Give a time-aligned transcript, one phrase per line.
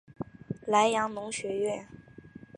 [0.65, 1.87] 莱阳农学院。